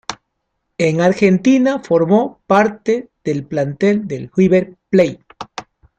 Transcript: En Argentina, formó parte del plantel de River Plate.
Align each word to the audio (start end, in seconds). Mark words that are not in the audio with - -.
En 0.79 0.99
Argentina, 0.99 1.77
formó 1.77 2.39
parte 2.47 3.11
del 3.23 3.45
plantel 3.45 4.07
de 4.07 4.31
River 4.35 4.75
Plate. 4.89 5.19